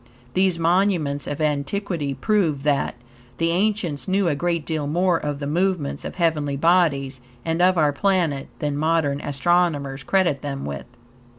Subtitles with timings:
[0.33, 2.95] These monuments of antiquity prove that,
[3.37, 7.77] the ancients knew a great deal more of the movements of heavenly bodies and of
[7.77, 10.85] our planet than modern astronomers credit them with.